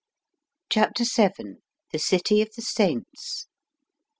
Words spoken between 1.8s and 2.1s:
THE